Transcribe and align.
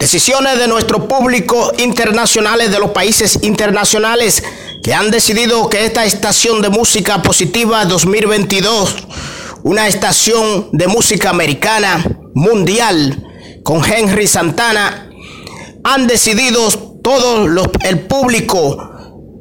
Decisiones 0.00 0.58
de 0.58 0.66
nuestro 0.66 1.06
público 1.06 1.72
internacionales, 1.76 2.70
de 2.70 2.78
los 2.78 2.92
países 2.92 3.38
internacionales 3.42 4.42
que 4.82 4.94
han 4.94 5.10
decidido 5.10 5.68
que 5.68 5.84
esta 5.84 6.06
estación 6.06 6.62
de 6.62 6.70
música 6.70 7.22
positiva 7.22 7.84
2022, 7.84 8.96
una 9.62 9.88
estación 9.88 10.70
de 10.72 10.88
música 10.88 11.28
americana 11.28 12.02
mundial 12.34 13.26
con 13.62 13.84
Henry 13.84 14.26
Santana, 14.26 15.10
han 15.84 16.06
decidido 16.06 16.66
todo 17.04 17.46
el 17.84 18.00
público 18.06 18.78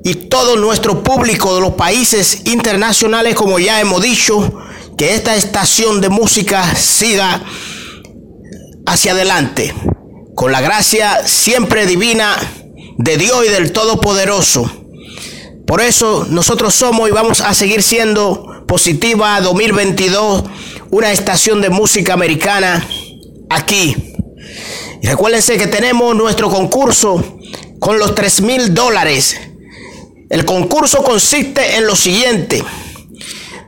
y 0.04 0.14
todo 0.28 0.58
nuestro 0.58 1.04
público 1.04 1.56
de 1.56 1.62
los 1.62 1.76
países 1.76 2.42
internacionales, 2.48 3.34
como 3.34 3.60
ya 3.60 3.80
hemos 3.80 4.02
dicho, 4.02 4.60
que 4.98 5.16
esta 5.16 5.38
estación 5.38 6.02
de 6.02 6.10
música 6.10 6.76
siga 6.76 7.46
hacia 8.86 9.14
adelante 9.14 9.74
con 10.40 10.54
la 10.54 10.62
gracia 10.62 11.28
siempre 11.28 11.86
divina 11.86 12.38
de 12.98 13.18
Dios 13.18 13.46
y 13.46 13.50
del 13.50 13.74
Todopoderoso. 13.74 14.72
Por 15.68 15.82
eso 15.82 16.28
nosotros 16.30 16.74
somos 16.74 17.10
y 17.10 17.12
vamos 17.12 17.42
a 17.42 17.54
seguir 17.54 17.84
siendo 17.84 18.64
Positiva 18.66 19.42
2022, 19.42 20.46
una 20.92 21.12
estación 21.12 21.60
de 21.60 21.70
música 21.70 22.14
americana 22.14 22.88
aquí. 23.50 24.14
Y 25.02 25.08
recuérdense 25.08 25.58
que 25.58 25.68
tenemos 25.68 26.16
nuestro 26.16 26.50
concurso 26.50 27.22
con 27.82 28.00
los 28.00 28.16
3 28.16 28.42
mil 28.44 28.74
dólares. 28.74 29.36
El 30.30 30.46
concurso 30.46 31.04
consiste 31.04 31.76
en 31.76 31.86
lo 31.86 31.98
siguiente. 31.98 32.64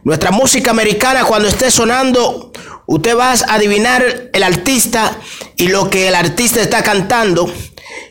Nuestra 0.06 0.31
música 0.31 0.72
americana 0.72 1.26
cuando 1.26 1.50
esté 1.50 1.70
sonando 1.70 2.52
Usted 2.92 3.17
va 3.17 3.31
a 3.31 3.53
adivinar 3.53 4.30
el 4.34 4.44
artista 4.44 5.17
y 5.55 5.68
lo 5.68 5.90
que 5.90 6.08
el 6.08 6.16
artista 6.16 6.62
está 6.62 6.84
cantando 6.84 7.52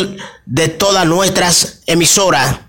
de 0.46 0.68
todas 0.68 1.06
nuestras 1.06 1.82
emisoras 1.88 2.60